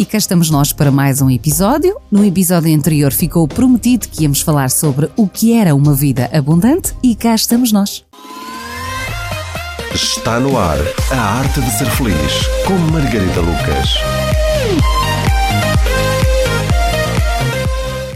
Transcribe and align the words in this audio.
E 0.00 0.06
cá 0.06 0.16
estamos 0.16 0.48
nós 0.48 0.72
para 0.72 0.90
mais 0.90 1.20
um 1.20 1.28
episódio. 1.28 1.94
No 2.10 2.24
episódio 2.24 2.74
anterior 2.74 3.12
ficou 3.12 3.46
prometido 3.46 4.08
que 4.08 4.22
íamos 4.22 4.40
falar 4.40 4.70
sobre 4.70 5.10
o 5.14 5.28
que 5.28 5.52
era 5.52 5.74
uma 5.74 5.92
vida 5.92 6.30
abundante 6.32 6.94
e 7.02 7.14
cá 7.14 7.34
estamos 7.34 7.70
nós. 7.70 8.02
Está 9.94 10.40
no 10.40 10.56
ar 10.56 10.78
a 11.10 11.20
arte 11.20 11.60
de 11.60 11.70
ser 11.76 11.84
feliz 11.90 12.16
com 12.66 12.72
Margarida 12.90 13.40
Lucas. 13.42 13.90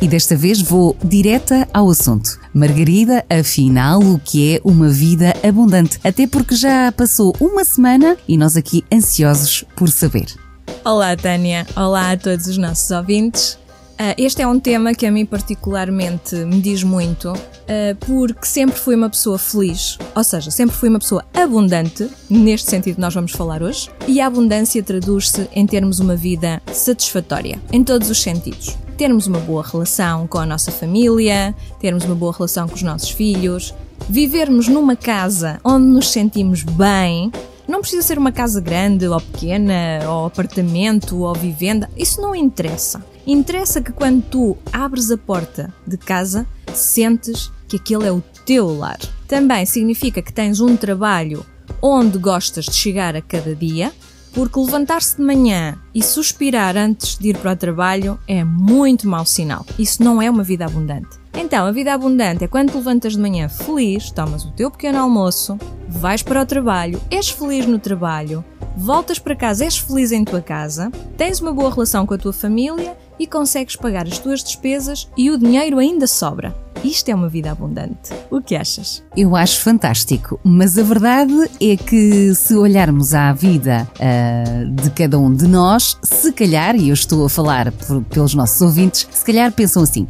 E 0.00 0.08
desta 0.08 0.34
vez 0.34 0.62
vou 0.62 0.96
direta 1.04 1.68
ao 1.70 1.90
assunto. 1.90 2.40
Margarida, 2.54 3.26
afinal, 3.28 4.00
o 4.00 4.18
que 4.18 4.54
é 4.54 4.60
uma 4.64 4.88
vida 4.88 5.34
abundante? 5.46 6.00
Até 6.02 6.26
porque 6.26 6.56
já 6.56 6.90
passou 6.92 7.36
uma 7.38 7.62
semana 7.62 8.16
e 8.26 8.38
nós 8.38 8.56
aqui 8.56 8.82
ansiosos 8.90 9.66
por 9.76 9.90
saber. 9.90 10.43
Olá, 10.84 11.16
Tânia. 11.16 11.66
Olá 11.76 12.12
a 12.12 12.16
todos 12.16 12.46
os 12.46 12.58
nossos 12.58 12.90
ouvintes. 12.90 13.58
Uh, 13.94 14.14
este 14.18 14.42
é 14.42 14.46
um 14.46 14.58
tema 14.58 14.92
que 14.92 15.06
a 15.06 15.10
mim 15.12 15.24
particularmente 15.24 16.34
me 16.34 16.60
diz 16.60 16.82
muito, 16.82 17.32
uh, 17.32 17.96
porque 18.00 18.44
sempre 18.44 18.76
fui 18.76 18.96
uma 18.96 19.08
pessoa 19.08 19.38
feliz, 19.38 19.96
ou 20.14 20.24
seja, 20.24 20.50
sempre 20.50 20.74
fui 20.74 20.88
uma 20.88 20.98
pessoa 20.98 21.24
abundante, 21.32 22.10
neste 22.28 22.68
sentido 22.68 23.00
nós 23.00 23.14
vamos 23.14 23.32
falar 23.32 23.62
hoje, 23.62 23.88
e 24.08 24.20
a 24.20 24.26
abundância 24.26 24.82
traduz-se 24.82 25.48
em 25.54 25.64
termos 25.64 26.00
uma 26.00 26.16
vida 26.16 26.60
satisfatória, 26.72 27.60
em 27.72 27.84
todos 27.84 28.10
os 28.10 28.20
sentidos 28.20 28.76
termos 28.94 29.26
uma 29.26 29.40
boa 29.40 29.62
relação 29.62 30.26
com 30.26 30.38
a 30.38 30.46
nossa 30.46 30.70
família, 30.70 31.54
termos 31.80 32.04
uma 32.04 32.14
boa 32.14 32.32
relação 32.32 32.68
com 32.68 32.74
os 32.74 32.82
nossos 32.82 33.10
filhos, 33.10 33.74
vivermos 34.08 34.68
numa 34.68 34.96
casa 34.96 35.60
onde 35.64 35.86
nos 35.86 36.10
sentimos 36.10 36.62
bem. 36.62 37.30
Não 37.66 37.80
precisa 37.80 38.02
ser 38.02 38.18
uma 38.18 38.32
casa 38.32 38.60
grande 38.60 39.06
ou 39.06 39.20
pequena, 39.20 40.00
ou 40.08 40.26
apartamento 40.26 41.18
ou 41.18 41.34
vivenda, 41.34 41.88
isso 41.96 42.20
não 42.20 42.34
interessa. 42.34 43.04
Interessa 43.26 43.80
que 43.80 43.92
quando 43.92 44.22
tu 44.22 44.56
abres 44.72 45.10
a 45.10 45.16
porta 45.16 45.72
de 45.86 45.96
casa, 45.96 46.46
sentes 46.74 47.50
que 47.66 47.76
aquele 47.76 48.06
é 48.06 48.12
o 48.12 48.22
teu 48.44 48.76
lar. 48.76 48.98
Também 49.26 49.64
significa 49.64 50.20
que 50.20 50.32
tens 50.32 50.60
um 50.60 50.76
trabalho 50.76 51.44
onde 51.80 52.18
gostas 52.18 52.66
de 52.66 52.74
chegar 52.74 53.16
a 53.16 53.22
cada 53.22 53.54
dia, 53.54 53.92
porque 54.34 54.58
levantar-se 54.58 55.16
de 55.16 55.22
manhã 55.22 55.78
e 55.94 56.02
suspirar 56.02 56.76
antes 56.76 57.16
de 57.16 57.28
ir 57.28 57.38
para 57.38 57.52
o 57.52 57.56
trabalho 57.56 58.18
é 58.28 58.44
muito 58.44 59.08
mau 59.08 59.24
sinal. 59.24 59.64
Isso 59.78 60.02
não 60.02 60.20
é 60.20 60.28
uma 60.30 60.42
vida 60.42 60.66
abundante. 60.66 61.23
Então, 61.36 61.66
a 61.66 61.72
vida 61.72 61.92
abundante 61.92 62.44
é 62.44 62.48
quando 62.48 62.70
te 62.70 62.76
levantas 62.76 63.14
de 63.14 63.18
manhã 63.18 63.48
feliz, 63.48 64.10
tomas 64.10 64.44
o 64.44 64.52
teu 64.52 64.70
pequeno 64.70 65.00
almoço, 65.00 65.58
vais 65.88 66.22
para 66.22 66.42
o 66.42 66.46
trabalho, 66.46 67.00
és 67.10 67.28
feliz 67.28 67.66
no 67.66 67.78
trabalho, 67.78 68.44
voltas 68.76 69.18
para 69.18 69.34
casa, 69.34 69.64
és 69.64 69.76
feliz 69.76 70.12
em 70.12 70.24
tua 70.24 70.40
casa, 70.40 70.90
tens 71.16 71.40
uma 71.40 71.52
boa 71.52 71.70
relação 71.70 72.06
com 72.06 72.14
a 72.14 72.18
tua 72.18 72.32
família 72.32 72.96
e 73.18 73.26
consegues 73.26 73.76
pagar 73.76 74.06
as 74.06 74.18
tuas 74.18 74.42
despesas 74.42 75.08
e 75.16 75.30
o 75.30 75.38
dinheiro 75.38 75.78
ainda 75.78 76.06
sobra. 76.06 76.54
Isto 76.84 77.08
é 77.08 77.14
uma 77.14 77.30
vida 77.30 77.50
abundante. 77.50 78.12
O 78.30 78.42
que 78.42 78.54
achas? 78.54 79.02
Eu 79.16 79.34
acho 79.34 79.60
fantástico, 79.60 80.38
mas 80.44 80.76
a 80.76 80.82
verdade 80.82 81.50
é 81.58 81.76
que 81.76 82.34
se 82.34 82.54
olharmos 82.54 83.14
à 83.14 83.32
vida 83.32 83.88
uh, 83.94 84.70
de 84.70 84.90
cada 84.90 85.18
um 85.18 85.32
de 85.32 85.48
nós, 85.48 85.96
se 86.02 86.30
calhar, 86.32 86.76
e 86.76 86.90
eu 86.90 86.94
estou 86.94 87.24
a 87.24 87.28
falar 87.30 87.72
por, 87.72 88.02
pelos 88.04 88.34
nossos 88.34 88.60
ouvintes, 88.60 89.08
se 89.10 89.24
calhar 89.24 89.50
pensam 89.50 89.82
assim. 89.82 90.06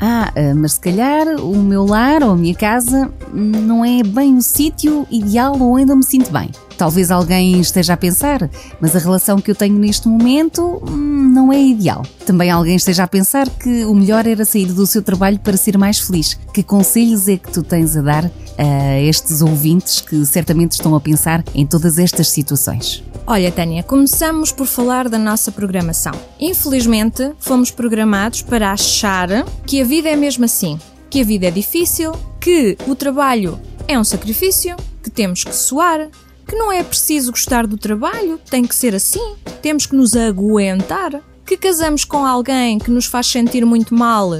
Ah, 0.00 0.32
ah, 0.34 0.54
mas 0.54 0.72
se 0.74 0.80
calhar 0.80 1.26
o 1.40 1.56
meu 1.56 1.84
lar 1.84 2.22
ou 2.22 2.32
a 2.32 2.36
minha 2.36 2.54
casa 2.54 3.10
não 3.32 3.84
é 3.84 4.02
bem 4.02 4.36
o 4.36 4.42
sítio 4.42 5.06
ideal 5.10 5.58
ou 5.58 5.76
ainda 5.76 5.96
me 5.96 6.04
sinto 6.04 6.30
bem. 6.30 6.50
Talvez 6.76 7.10
alguém 7.10 7.58
esteja 7.58 7.94
a 7.94 7.96
pensar, 7.96 8.50
mas 8.80 8.94
a 8.94 8.98
relação 8.98 9.40
que 9.40 9.50
eu 9.50 9.54
tenho 9.54 9.78
neste 9.78 10.08
momento 10.08 10.82
hum, 10.86 11.30
não 11.32 11.50
é 11.50 11.58
ideal. 11.58 12.04
Também 12.26 12.50
alguém 12.50 12.76
esteja 12.76 13.04
a 13.04 13.08
pensar 13.08 13.48
que 13.48 13.84
o 13.86 13.94
melhor 13.94 14.26
era 14.26 14.44
sair 14.44 14.66
do 14.66 14.86
seu 14.86 15.02
trabalho 15.02 15.38
para 15.38 15.56
ser 15.56 15.78
mais 15.78 15.98
feliz. 15.98 16.38
Que 16.52 16.62
conselhos 16.62 17.28
é 17.28 17.38
que 17.38 17.50
tu 17.50 17.62
tens 17.62 17.96
a 17.96 18.02
dar 18.02 18.30
a 18.58 18.98
estes 19.00 19.42
ouvintes 19.42 20.00
que 20.00 20.24
certamente 20.24 20.72
estão 20.72 20.94
a 20.94 21.00
pensar 21.00 21.44
em 21.54 21.66
todas 21.66 21.98
estas 21.98 22.28
situações? 22.28 23.02
Olha, 23.26 23.50
Tânia, 23.50 23.82
começamos 23.82 24.52
por 24.52 24.66
falar 24.66 25.08
da 25.08 25.18
nossa 25.18 25.50
programação. 25.50 26.12
Infelizmente, 26.38 27.32
fomos 27.40 27.70
programados 27.70 28.42
para 28.42 28.72
achar 28.72 29.28
que 29.66 29.80
a 29.80 29.84
vida 29.84 30.08
é 30.08 30.14
mesmo 30.14 30.44
assim, 30.44 30.78
que 31.10 31.20
a 31.20 31.24
vida 31.24 31.46
é 31.46 31.50
difícil, 31.50 32.12
que 32.40 32.78
o 32.86 32.94
trabalho 32.94 33.58
é 33.88 33.98
um 33.98 34.04
sacrifício, 34.04 34.76
que 35.02 35.10
temos 35.10 35.42
que 35.42 35.54
suar, 35.54 36.08
que 36.46 36.54
não 36.54 36.70
é 36.70 36.82
preciso 36.82 37.32
gostar 37.32 37.66
do 37.66 37.76
trabalho, 37.76 38.40
tem 38.48 38.64
que 38.64 38.74
ser 38.74 38.94
assim, 38.94 39.34
temos 39.60 39.86
que 39.86 39.96
nos 39.96 40.14
aguentar, 40.14 41.20
que 41.44 41.56
casamos 41.56 42.04
com 42.04 42.24
alguém 42.24 42.78
que 42.78 42.90
nos 42.90 43.06
faz 43.06 43.26
sentir 43.26 43.64
muito 43.66 43.94
mal, 43.94 44.30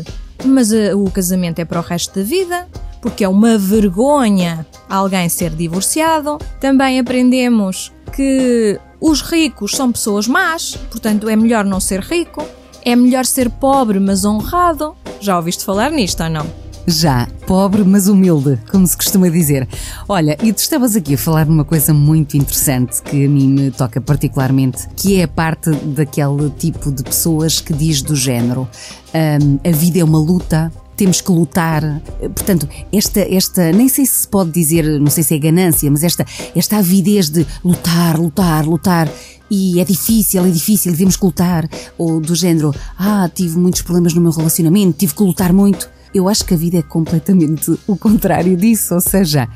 mas 0.45 0.71
uh, 0.71 0.97
o 0.97 1.11
casamento 1.11 1.59
é 1.59 1.65
para 1.65 1.81
o 1.81 1.83
resto 1.83 2.19
da 2.19 2.25
vida, 2.25 2.69
porque 3.07 3.23
é 3.23 3.29
uma 3.29 3.57
vergonha 3.57 4.67
alguém 4.89 5.29
ser 5.29 5.51
divorciado. 5.51 6.39
Também 6.59 6.99
aprendemos 6.99 7.93
que 8.13 8.81
os 9.01 9.23
ricos 9.23 9.77
são 9.77 9.93
pessoas 9.93 10.27
más, 10.27 10.77
portanto 10.91 11.29
é 11.29 11.37
melhor 11.37 11.65
não 11.65 11.79
ser 11.79 12.01
rico. 12.01 12.45
É 12.85 12.97
melhor 12.97 13.25
ser 13.25 13.49
pobre, 13.49 14.01
mas 14.01 14.25
honrado. 14.25 14.97
Já 15.21 15.37
ouviste 15.37 15.65
falar 15.65 15.93
nisto 15.93 16.25
ou 16.25 16.31
não? 16.31 16.47
Já, 16.85 17.29
pobre 17.47 17.85
mas 17.85 18.09
humilde, 18.09 18.59
como 18.73 18.85
se 18.85 18.97
costuma 18.97 19.29
dizer. 19.29 19.69
Olha, 20.09 20.37
e 20.43 20.53
tu 20.53 20.59
estavas 20.59 20.97
aqui 20.97 21.15
a 21.15 21.19
falar 21.19 21.47
numa 21.47 21.65
coisa 21.65 21.95
muito 21.95 22.37
interessante 22.37 23.01
que 23.03 23.25
a 23.25 23.29
mim 23.29 23.49
me 23.49 23.71
toca 23.71 24.01
particularmente, 24.01 24.89
que 24.97 25.21
é 25.21 25.25
a 25.25 25.29
parte 25.29 25.71
daquele 25.71 26.51
tipo 26.51 26.91
de 26.91 27.05
pessoas 27.05 27.61
que 27.61 27.73
diz 27.73 28.03
do 28.03 28.17
género: 28.17 28.69
um, 29.15 29.69
a 29.69 29.73
vida 29.73 30.01
é 30.01 30.05
uma 30.05 30.19
luta, 30.19 30.73
temos 30.97 31.21
que 31.21 31.31
lutar. 31.31 32.03
Portanto, 32.21 32.69
esta, 32.93 33.21
esta, 33.21 33.71
nem 33.73 33.89
sei 33.89 34.07
se 34.07 34.27
pode 34.27 34.51
dizer, 34.51 34.85
não 34.99 35.11
sei 35.11 35.23
se 35.23 35.35
é 35.35 35.39
ganância, 35.39 35.91
mas 35.91 36.03
esta, 36.03 36.25
esta 36.55 36.79
avidez 36.79 37.29
de 37.29 37.47
lutar, 37.65 38.19
lutar, 38.19 38.67
lutar. 38.67 39.09
E 39.51 39.81
é 39.81 39.85
difícil, 39.85 40.45
é 40.45 40.51
difícil, 40.51 40.97
temos 40.97 41.17
que 41.17 41.25
lutar. 41.25 41.69
Ou 41.97 42.21
do 42.21 42.35
género, 42.35 42.75
ah, 42.99 43.31
tive 43.33 43.59
muitos 43.59 43.83
problemas 43.83 44.15
no 44.15 44.21
meu 44.21 44.33
relacionamento, 44.33 44.99
tive 44.99 45.15
que 45.15 45.23
lutar 45.23 45.53
muito. 45.53 45.89
Eu 46.15 46.29
acho 46.29 46.45
que 46.45 46.55
a 46.55 46.57
vida 46.57 46.79
é 46.79 46.83
completamente 46.83 47.79
o 47.87 47.97
contrário 47.97 48.57
disso, 48.57 48.95
ou 48.95 49.01
seja, 49.01 49.49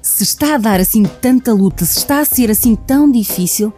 se 0.00 0.22
está 0.22 0.54
a 0.54 0.58
dar 0.58 0.78
assim 0.78 1.02
tanta 1.02 1.52
luta, 1.52 1.84
se 1.84 1.98
está 1.98 2.20
a 2.20 2.24
ser 2.24 2.50
assim 2.50 2.76
tão 2.76 3.10
difícil, 3.10 3.72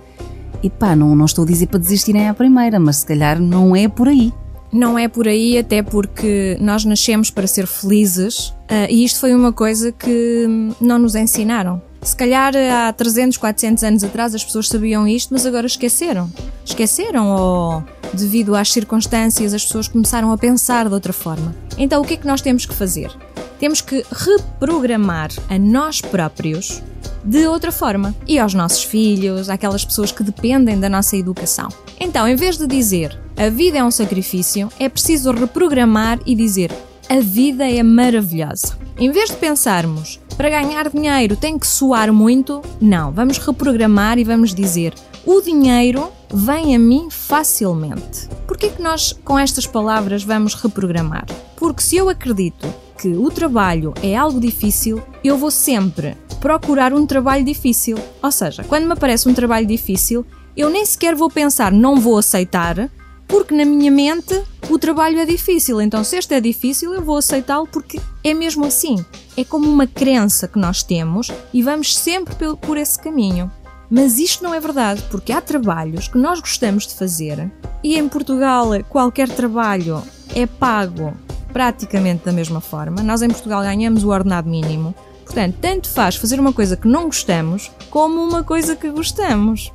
epá, 0.62 0.94
não, 0.94 1.16
não 1.16 1.24
estou 1.24 1.44
a 1.44 1.46
dizer 1.46 1.68
para 1.68 1.78
desistirem 1.78 2.28
à 2.28 2.34
primeira, 2.34 2.78
mas 2.78 2.96
se 2.96 3.06
calhar 3.06 3.40
não 3.40 3.74
é 3.74 3.88
por 3.88 4.08
aí. 4.08 4.32
Não 4.76 4.98
é 4.98 5.08
por 5.08 5.26
aí, 5.26 5.56
até 5.56 5.82
porque 5.82 6.58
nós 6.60 6.84
nascemos 6.84 7.30
para 7.30 7.46
ser 7.46 7.66
felizes 7.66 8.48
uh, 8.48 8.86
e 8.90 9.06
isto 9.06 9.20
foi 9.20 9.34
uma 9.34 9.50
coisa 9.50 9.90
que 9.90 10.46
não 10.78 10.98
nos 10.98 11.14
ensinaram. 11.14 11.80
Se 12.02 12.14
calhar 12.14 12.52
há 12.54 12.92
300, 12.92 13.38
400 13.38 13.82
anos 13.82 14.04
atrás 14.04 14.34
as 14.34 14.44
pessoas 14.44 14.68
sabiam 14.68 15.08
isto, 15.08 15.32
mas 15.32 15.46
agora 15.46 15.66
esqueceram. 15.66 16.30
Esqueceram 16.62 17.30
ou, 17.30 17.84
devido 18.12 18.54
às 18.54 18.70
circunstâncias, 18.70 19.54
as 19.54 19.64
pessoas 19.64 19.88
começaram 19.88 20.30
a 20.30 20.36
pensar 20.36 20.86
de 20.88 20.94
outra 20.94 21.12
forma. 21.12 21.56
Então, 21.78 22.02
o 22.02 22.04
que 22.04 22.12
é 22.12 22.16
que 22.18 22.26
nós 22.26 22.42
temos 22.42 22.66
que 22.66 22.74
fazer? 22.74 23.10
Temos 23.58 23.80
que 23.80 24.04
reprogramar 24.10 25.30
a 25.48 25.58
nós 25.58 26.00
próprios 26.00 26.82
de 27.24 27.46
outra 27.46 27.72
forma 27.72 28.14
e 28.26 28.38
aos 28.38 28.54
nossos 28.54 28.84
filhos, 28.84 29.48
àquelas 29.48 29.84
pessoas 29.84 30.12
que 30.12 30.22
dependem 30.22 30.78
da 30.78 30.88
nossa 30.88 31.16
educação. 31.16 31.68
Então, 31.98 32.28
em 32.28 32.36
vez 32.36 32.56
de 32.56 32.66
dizer 32.66 33.18
a 33.36 33.48
vida 33.48 33.78
é 33.78 33.84
um 33.84 33.90
sacrifício, 33.90 34.68
é 34.78 34.88
preciso 34.88 35.32
reprogramar 35.32 36.20
e 36.24 36.34
dizer 36.34 36.70
a 37.08 37.20
vida 37.20 37.68
é 37.68 37.82
maravilhosa. 37.82 38.76
Em 38.98 39.10
vez 39.10 39.30
de 39.30 39.36
pensarmos 39.36 40.20
para 40.36 40.50
ganhar 40.50 40.88
dinheiro 40.88 41.36
tem 41.36 41.58
que 41.58 41.66
suar 41.66 42.12
muito, 42.12 42.62
não, 42.80 43.12
vamos 43.12 43.38
reprogramar 43.38 44.18
e 44.18 44.24
vamos 44.24 44.54
dizer 44.54 44.94
o 45.24 45.40
dinheiro 45.40 46.12
vem 46.32 46.74
a 46.74 46.78
mim 46.78 47.08
facilmente. 47.10 48.28
Por 48.46 48.56
que 48.56 48.70
nós 48.80 49.12
com 49.24 49.36
estas 49.36 49.66
palavras 49.66 50.22
vamos 50.22 50.54
reprogramar? 50.54 51.26
Porque 51.56 51.82
se 51.82 51.96
eu 51.96 52.08
acredito 52.08 52.72
que 52.98 53.08
o 53.08 53.30
trabalho 53.30 53.92
é 54.02 54.16
algo 54.16 54.40
difícil, 54.40 55.02
eu 55.22 55.36
vou 55.36 55.50
sempre 55.50 56.16
procurar 56.40 56.92
um 56.92 57.06
trabalho 57.06 57.44
difícil. 57.44 57.98
Ou 58.22 58.30
seja, 58.30 58.64
quando 58.64 58.86
me 58.86 58.92
aparece 58.92 59.28
um 59.28 59.34
trabalho 59.34 59.66
difícil, 59.66 60.24
eu 60.56 60.70
nem 60.70 60.84
sequer 60.84 61.14
vou 61.14 61.30
pensar 61.30 61.72
não 61.72 62.00
vou 62.00 62.18
aceitar, 62.18 62.90
porque 63.26 63.54
na 63.54 63.64
minha 63.64 63.90
mente 63.90 64.40
o 64.70 64.78
trabalho 64.78 65.18
é 65.18 65.26
difícil. 65.26 65.80
Então, 65.80 66.02
se 66.02 66.16
este 66.16 66.34
é 66.34 66.40
difícil, 66.40 66.94
eu 66.94 67.02
vou 67.02 67.16
aceitá-lo 67.16 67.66
porque 67.66 68.00
é 68.24 68.32
mesmo 68.32 68.64
assim. 68.64 69.04
É 69.36 69.44
como 69.44 69.68
uma 69.68 69.86
crença 69.86 70.48
que 70.48 70.58
nós 70.58 70.82
temos 70.82 71.30
e 71.52 71.62
vamos 71.62 71.96
sempre 71.96 72.34
por 72.62 72.76
esse 72.76 72.98
caminho. 72.98 73.50
Mas 73.90 74.18
isto 74.18 74.42
não 74.42 74.52
é 74.52 74.58
verdade, 74.58 75.04
porque 75.10 75.32
há 75.32 75.40
trabalhos 75.40 76.08
que 76.08 76.18
nós 76.18 76.40
gostamos 76.40 76.86
de 76.86 76.94
fazer 76.94 77.50
e 77.84 77.96
em 77.96 78.08
Portugal 78.08 78.70
qualquer 78.88 79.28
trabalho 79.28 80.02
é 80.34 80.44
pago 80.44 81.14
praticamente 81.56 82.22
da 82.22 82.32
mesma 82.32 82.60
forma. 82.60 83.02
Nós 83.02 83.22
em 83.22 83.30
Portugal 83.30 83.62
ganhamos 83.62 84.04
o 84.04 84.10
ordenado 84.10 84.46
mínimo. 84.46 84.94
Portanto, 85.24 85.56
tanto 85.58 85.88
faz 85.88 86.14
fazer 86.14 86.38
uma 86.38 86.52
coisa 86.52 86.76
que 86.76 86.86
não 86.86 87.04
gostamos 87.04 87.70
como 87.88 88.22
uma 88.22 88.44
coisa 88.44 88.76
que 88.76 88.90
gostamos. 88.90 89.72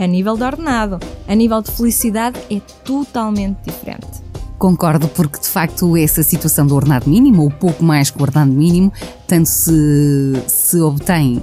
a 0.00 0.06
nível 0.06 0.38
de 0.38 0.44
ordenado. 0.44 0.98
A 1.26 1.34
nível 1.34 1.60
de 1.60 1.70
felicidade 1.70 2.40
é 2.50 2.60
totalmente 2.82 3.58
diferente. 3.62 4.06
Concordo, 4.56 5.06
porque 5.08 5.38
de 5.38 5.48
facto 5.48 5.98
essa 5.98 6.22
situação 6.22 6.66
do 6.66 6.74
ordenado 6.74 7.10
mínimo, 7.10 7.42
ou 7.42 7.50
pouco 7.50 7.84
mais 7.84 8.10
que 8.10 8.18
o 8.18 8.22
ordenado 8.22 8.50
mínimo, 8.50 8.90
tanto 9.28 9.46
se, 9.46 10.42
se 10.48 10.80
obtém 10.80 11.42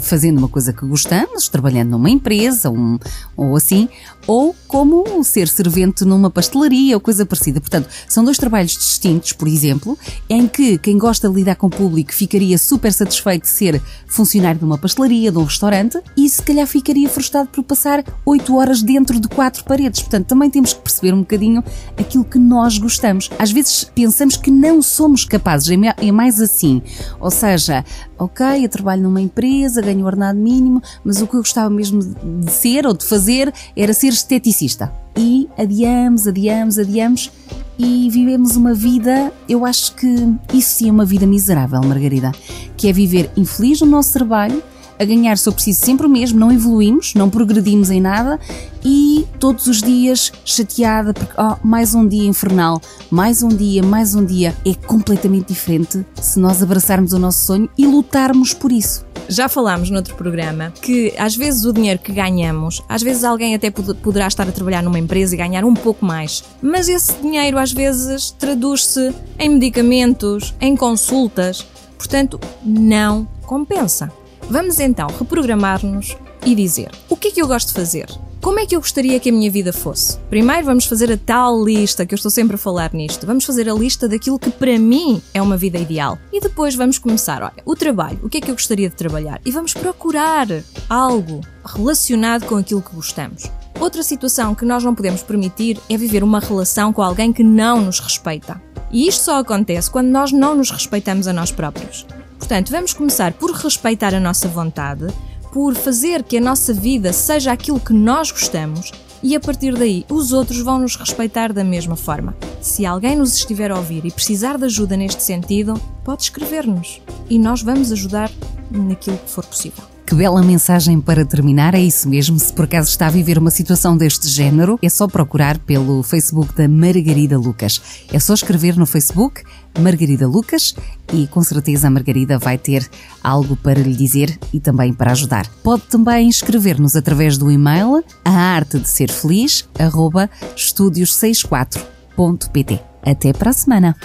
fazendo 0.00 0.36
uma 0.36 0.48
coisa 0.48 0.70
que 0.70 0.84
gostamos, 0.86 1.48
trabalhando 1.48 1.92
numa 1.92 2.10
empresa 2.10 2.68
um, 2.68 2.98
ou 3.34 3.56
assim, 3.56 3.88
ou 4.26 4.54
como 4.68 5.24
ser 5.24 5.48
servente 5.48 6.04
numa 6.04 6.30
pastelaria 6.30 6.94
ou 6.94 7.00
coisa 7.00 7.24
parecida. 7.24 7.58
Portanto, 7.58 7.88
são 8.06 8.22
dois 8.22 8.36
trabalhos 8.36 8.72
distintos, 8.72 9.32
por 9.32 9.48
exemplo, 9.48 9.98
em 10.28 10.46
que 10.46 10.76
quem 10.76 10.98
gosta 10.98 11.26
de 11.26 11.34
lidar 11.34 11.56
com 11.56 11.68
o 11.68 11.70
público 11.70 12.12
ficaria 12.12 12.58
super 12.58 12.92
satisfeito 12.92 13.44
de 13.44 13.48
ser 13.48 13.82
funcionário 14.06 14.58
de 14.58 14.64
uma 14.66 14.76
pastelaria, 14.76 15.32
de 15.32 15.38
um 15.38 15.44
restaurante, 15.44 15.98
e 16.14 16.28
se 16.28 16.42
calhar 16.42 16.66
ficaria 16.66 17.08
frustrado 17.08 17.48
por 17.48 17.64
passar 17.64 18.04
oito 18.26 18.54
horas 18.56 18.82
dentro 18.82 19.18
de 19.18 19.26
quatro 19.26 19.64
paredes. 19.64 20.02
Portanto, 20.02 20.26
também 20.26 20.50
temos 20.50 20.74
que 20.74 20.80
perceber 20.82 21.14
um 21.14 21.20
bocadinho 21.20 21.64
aquilo 21.96 22.24
que 22.24 22.38
nós 22.38 22.76
gostamos. 22.76 23.30
Às 23.38 23.50
vezes 23.50 23.84
pensamos 23.94 24.36
que 24.36 24.50
não 24.50 24.82
somos 24.82 25.24
capazes, 25.24 25.70
é, 25.70 26.06
é 26.08 26.12
mais 26.12 26.38
assim. 26.38 26.82
Ou 27.22 27.30
seja, 27.30 27.84
ok, 28.18 28.64
eu 28.64 28.68
trabalho 28.68 29.02
numa 29.02 29.20
empresa, 29.20 29.80
ganho 29.80 30.04
ordenado 30.04 30.38
mínimo, 30.38 30.82
mas 31.04 31.22
o 31.22 31.26
que 31.28 31.34
eu 31.34 31.40
gostava 31.40 31.70
mesmo 31.70 32.02
de 32.02 32.50
ser 32.50 32.84
ou 32.84 32.92
de 32.92 33.04
fazer 33.06 33.54
era 33.76 33.94
ser 33.94 34.08
esteticista. 34.08 34.92
E 35.16 35.48
adiamos, 35.56 36.26
adiamos, 36.26 36.78
adiamos 36.78 37.30
e 37.78 38.10
vivemos 38.10 38.56
uma 38.56 38.74
vida, 38.74 39.32
eu 39.48 39.64
acho 39.64 39.94
que 39.94 40.08
isso 40.52 40.70
sim 40.70 40.88
é 40.88 40.92
uma 40.92 41.04
vida 41.04 41.26
miserável, 41.26 41.80
Margarida, 41.82 42.32
que 42.76 42.88
é 42.88 42.92
viver 42.92 43.30
infeliz 43.36 43.80
no 43.80 43.86
nosso 43.86 44.12
trabalho, 44.12 44.62
a 45.02 45.06
ganhar 45.06 45.36
só 45.36 45.50
preciso 45.50 45.84
sempre 45.84 46.06
o 46.06 46.10
mesmo, 46.10 46.38
não 46.38 46.52
evoluímos, 46.52 47.14
não 47.14 47.28
progredimos 47.28 47.90
em 47.90 48.00
nada 48.00 48.38
e 48.84 49.26
todos 49.38 49.66
os 49.66 49.82
dias 49.82 50.32
chateada 50.44 51.12
porque 51.12 51.34
oh, 51.38 51.56
mais 51.66 51.94
um 51.94 52.06
dia 52.06 52.28
infernal, 52.28 52.80
mais 53.10 53.42
um 53.42 53.48
dia, 53.48 53.82
mais 53.82 54.14
um 54.14 54.24
dia. 54.24 54.56
É 54.64 54.74
completamente 54.74 55.48
diferente 55.48 56.04
se 56.20 56.38
nós 56.38 56.62
abraçarmos 56.62 57.12
o 57.12 57.18
nosso 57.18 57.44
sonho 57.44 57.68
e 57.76 57.86
lutarmos 57.86 58.54
por 58.54 58.72
isso. 58.72 59.04
Já 59.28 59.48
falámos 59.48 59.88
noutro 59.90 60.14
programa 60.14 60.72
que 60.82 61.14
às 61.16 61.36
vezes 61.36 61.64
o 61.64 61.72
dinheiro 61.72 61.98
que 61.98 62.12
ganhamos, 62.12 62.82
às 62.88 63.02
vezes 63.02 63.24
alguém 63.24 63.54
até 63.54 63.70
poderá 63.70 64.26
estar 64.26 64.48
a 64.48 64.52
trabalhar 64.52 64.82
numa 64.82 64.98
empresa 64.98 65.34
e 65.34 65.38
ganhar 65.38 65.64
um 65.64 65.74
pouco 65.74 66.04
mais, 66.04 66.44
mas 66.60 66.88
esse 66.88 67.12
dinheiro 67.20 67.58
às 67.58 67.72
vezes 67.72 68.30
traduz-se 68.32 69.14
em 69.38 69.48
medicamentos, 69.48 70.54
em 70.60 70.76
consultas, 70.76 71.66
portanto 71.96 72.38
não 72.64 73.26
compensa. 73.46 74.10
Vamos 74.52 74.78
então 74.80 75.06
reprogramar-nos 75.18 76.14
e 76.44 76.54
dizer: 76.54 76.90
o 77.08 77.16
que 77.16 77.28
é 77.28 77.30
que 77.30 77.40
eu 77.40 77.48
gosto 77.48 77.68
de 77.68 77.72
fazer? 77.72 78.06
Como 78.38 78.60
é 78.60 78.66
que 78.66 78.76
eu 78.76 78.80
gostaria 78.80 79.18
que 79.18 79.30
a 79.30 79.32
minha 79.32 79.50
vida 79.50 79.72
fosse? 79.72 80.18
Primeiro 80.28 80.66
vamos 80.66 80.84
fazer 80.84 81.10
a 81.10 81.16
tal 81.16 81.64
lista 81.64 82.04
que 82.04 82.12
eu 82.12 82.16
estou 82.16 82.30
sempre 82.30 82.56
a 82.56 82.58
falar 82.58 82.92
nisto. 82.92 83.26
Vamos 83.26 83.46
fazer 83.46 83.66
a 83.66 83.72
lista 83.72 84.06
daquilo 84.06 84.38
que 84.38 84.50
para 84.50 84.78
mim 84.78 85.22
é 85.32 85.40
uma 85.40 85.56
vida 85.56 85.78
ideal. 85.78 86.18
E 86.30 86.38
depois 86.38 86.74
vamos 86.74 86.98
começar, 86.98 87.42
olha, 87.42 87.62
o 87.64 87.74
trabalho, 87.74 88.18
o 88.22 88.28
que 88.28 88.36
é 88.36 88.40
que 88.42 88.50
eu 88.50 88.54
gostaria 88.54 88.90
de 88.90 88.94
trabalhar? 88.94 89.40
E 89.42 89.50
vamos 89.50 89.72
procurar 89.72 90.46
algo 90.86 91.40
relacionado 91.64 92.44
com 92.44 92.56
aquilo 92.56 92.82
que 92.82 92.94
gostamos. 92.94 93.50
Outra 93.80 94.02
situação 94.02 94.54
que 94.54 94.66
nós 94.66 94.84
não 94.84 94.94
podemos 94.94 95.22
permitir 95.22 95.80
é 95.88 95.96
viver 95.96 96.22
uma 96.22 96.40
relação 96.40 96.92
com 96.92 97.00
alguém 97.00 97.32
que 97.32 97.42
não 97.42 97.80
nos 97.80 98.00
respeita. 98.00 98.60
E 98.92 99.08
isto 99.08 99.24
só 99.24 99.38
acontece 99.38 99.90
quando 99.90 100.08
nós 100.08 100.30
não 100.30 100.54
nos 100.54 100.70
respeitamos 100.70 101.26
a 101.26 101.32
nós 101.32 101.50
próprios. 101.50 102.06
Portanto, 102.42 102.72
vamos 102.72 102.92
começar 102.92 103.32
por 103.34 103.52
respeitar 103.52 104.12
a 104.12 104.18
nossa 104.18 104.48
vontade, 104.48 105.06
por 105.52 105.76
fazer 105.76 106.24
que 106.24 106.36
a 106.36 106.40
nossa 106.40 106.74
vida 106.74 107.12
seja 107.12 107.52
aquilo 107.52 107.78
que 107.78 107.92
nós 107.92 108.32
gostamos 108.32 108.90
e 109.22 109.36
a 109.36 109.40
partir 109.40 109.76
daí 109.76 110.04
os 110.10 110.32
outros 110.32 110.58
vão 110.58 110.80
nos 110.80 110.96
respeitar 110.96 111.52
da 111.52 111.62
mesma 111.62 111.94
forma. 111.94 112.36
Se 112.60 112.84
alguém 112.84 113.14
nos 113.14 113.36
estiver 113.36 113.70
a 113.70 113.76
ouvir 113.76 114.04
e 114.04 114.10
precisar 114.10 114.58
de 114.58 114.64
ajuda 114.64 114.96
neste 114.96 115.22
sentido, 115.22 115.80
pode 116.02 116.24
escrever-nos 116.24 117.00
e 117.30 117.38
nós 117.38 117.62
vamos 117.62 117.92
ajudar 117.92 118.28
naquilo 118.72 119.18
que 119.18 119.30
for 119.30 119.46
possível. 119.46 119.91
Que 120.12 120.16
bela 120.16 120.42
mensagem 120.42 121.00
para 121.00 121.24
terminar, 121.24 121.74
é 121.74 121.80
isso 121.80 122.06
mesmo. 122.06 122.38
Se 122.38 122.52
por 122.52 122.66
acaso 122.66 122.90
está 122.90 123.06
a 123.06 123.10
viver 123.10 123.38
uma 123.38 123.50
situação 123.50 123.96
deste 123.96 124.28
género, 124.28 124.78
é 124.82 124.88
só 124.90 125.08
procurar 125.08 125.56
pelo 125.60 126.02
Facebook 126.02 126.54
da 126.54 126.68
Margarida 126.68 127.38
Lucas. 127.38 127.80
É 128.12 128.18
só 128.18 128.34
escrever 128.34 128.76
no 128.76 128.84
Facebook 128.84 129.42
Margarida 129.78 130.28
Lucas 130.28 130.74
e 131.14 131.26
com 131.28 131.42
certeza 131.42 131.86
a 131.86 131.90
Margarida 131.90 132.38
vai 132.38 132.58
ter 132.58 132.86
algo 133.24 133.56
para 133.56 133.80
lhe 133.80 133.96
dizer 133.96 134.38
e 134.52 134.60
também 134.60 134.92
para 134.92 135.12
ajudar. 135.12 135.48
Pode 135.62 135.84
também 135.84 136.28
escrever-nos 136.28 136.94
através 136.94 137.38
do 137.38 137.50
e-mail 137.50 138.04
a 138.22 138.32
arte 138.32 138.78
de 138.78 138.90
ser 138.90 139.10
feliz, 139.10 139.66
arroba 139.78 140.28
estúdios64.pt. 140.54 142.80
Até 143.02 143.32
para 143.32 143.48
a 143.48 143.54
semana! 143.54 143.96